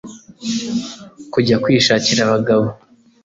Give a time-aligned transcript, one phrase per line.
[1.31, 2.67] kujya kwishakira abagabo